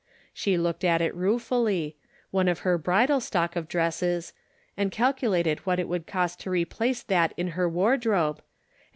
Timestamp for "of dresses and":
3.55-4.89